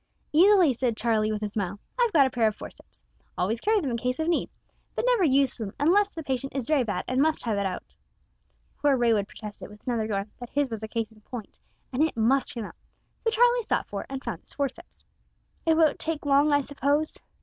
"Easily," 0.33 0.73
said 0.73 0.97
Charlie, 0.97 1.31
with 1.31 1.43
a 1.43 1.47
smile. 1.47 1.79
"I've 1.99 2.11
got 2.11 2.25
a 2.25 2.31
pair 2.31 2.47
of 2.47 2.55
forceps 2.55 3.05
always 3.37 3.61
carry 3.61 3.79
them 3.81 3.91
in 3.91 3.97
case 3.97 4.17
of 4.17 4.27
need, 4.29 4.49
but 4.95 5.05
never 5.05 5.23
use 5.23 5.55
them 5.57 5.75
unless 5.79 6.11
the 6.11 6.23
patient 6.23 6.55
is 6.57 6.67
very 6.67 6.83
bad, 6.83 7.05
and 7.07 7.21
must 7.21 7.43
have 7.43 7.55
it 7.59 7.67
out." 7.67 7.83
Poor 8.79 8.95
Raywood 8.97 9.27
protested, 9.27 9.69
with 9.69 9.85
another 9.85 10.07
groan, 10.07 10.31
that 10.39 10.49
his 10.49 10.71
was 10.71 10.81
a 10.81 10.87
case 10.87 11.11
in 11.11 11.21
point, 11.21 11.55
and 11.93 12.01
it 12.01 12.17
must 12.17 12.55
come 12.55 12.65
out; 12.65 12.75
so 13.23 13.29
Charlie 13.29 13.61
sought 13.61 13.87
for 13.87 14.07
and 14.09 14.23
found 14.23 14.41
his 14.41 14.55
forceps. 14.55 15.05
"It 15.67 15.77
won't 15.77 15.99
take 15.99 16.25
long, 16.25 16.51
I 16.51 16.61
suppose?" 16.61 17.19